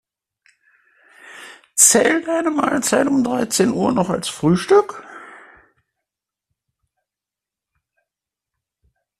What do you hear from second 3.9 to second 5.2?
noch als Frühstück?